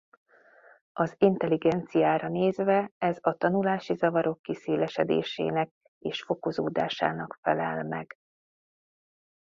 [0.93, 8.15] Az intelligenciára nézve ez a tanulási zavarok kiszélesedésének és fokozódásának felel meg.